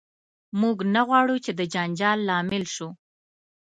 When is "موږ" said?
0.61-0.77